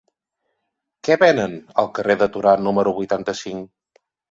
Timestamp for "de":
2.23-2.29